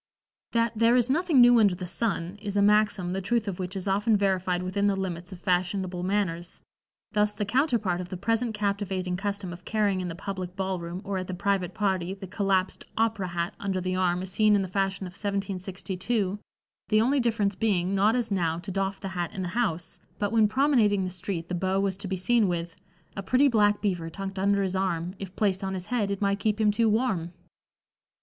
That 0.53 0.71
"there 0.75 0.95
is 0.95 1.11
nothing 1.11 1.41
new 1.41 1.59
under 1.59 1.75
the 1.75 1.85
sun" 1.85 2.35
is 2.41 2.57
a 2.57 2.61
maxim 2.63 3.13
the 3.13 3.21
truth 3.21 3.47
of 3.47 3.59
which 3.59 3.75
is 3.75 3.87
often 3.87 4.17
verified 4.17 4.63
within 4.63 4.87
the 4.87 4.95
limits 4.95 5.31
of 5.31 5.39
fashionable 5.39 6.01
manners; 6.01 6.59
thus 7.11 7.35
the 7.35 7.45
counterpart 7.45 8.01
of 8.01 8.09
the 8.09 8.17
present 8.17 8.55
captivating 8.55 9.15
custom 9.15 9.53
of 9.53 9.63
carrying 9.63 10.01
in 10.01 10.07
the 10.07 10.15
public 10.15 10.55
ball 10.55 10.79
room 10.79 11.01
or 11.03 11.19
at 11.19 11.27
the 11.27 11.35
private 11.35 11.75
party 11.75 12.15
the 12.15 12.25
collapsed 12.25 12.83
"opera" 12.97 13.27
hat 13.27 13.53
under 13.59 13.79
the 13.79 13.95
arm 13.95 14.23
is 14.23 14.31
seen 14.31 14.55
in 14.55 14.63
the 14.63 14.67
fashion 14.67 15.05
of 15.05 15.11
1762, 15.11 16.39
the 16.89 16.99
only 16.99 17.19
difference 17.19 17.53
being, 17.53 17.93
not 17.93 18.15
as 18.15 18.31
now, 18.31 18.57
to 18.57 18.71
doff 18.71 18.99
the 18.99 19.09
hat 19.09 19.31
in 19.35 19.43
the 19.43 19.49
house, 19.49 19.99
but 20.17 20.31
when 20.31 20.47
promenading 20.47 21.03
the 21.05 21.11
street 21.11 21.47
the 21.47 21.53
beau 21.53 21.79
was 21.79 21.95
to 21.95 22.07
be 22.07 22.17
seen 22.17 22.47
with 22.47 22.75
"A 23.15 23.21
pretty 23.21 23.47
black 23.47 23.83
beaver 23.83 24.09
tucked 24.09 24.39
under 24.39 24.63
his 24.63 24.75
arm, 24.75 25.13
If 25.19 25.35
placed 25.35 25.63
on 25.63 25.75
his 25.75 25.85
head 25.85 26.09
it 26.09 26.21
might 26.21 26.39
keep 26.39 26.59
him 26.59 26.71
too 26.71 26.89
warm." 26.89 27.33